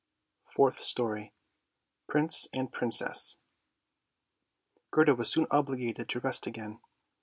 FOURTH 0.45 0.81
STORY 0.81 1.31
PRINCE 2.07 2.47
AND 2.53 2.73
PRINCESS 2.73 3.37
Gerda 4.89 5.13
was 5.13 5.29
soon 5.29 5.45
obliged 5.51 6.09
to 6.09 6.19
rest 6.19 6.47
again. 6.47 6.79